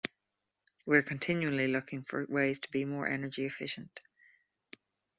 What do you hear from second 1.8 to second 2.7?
for ways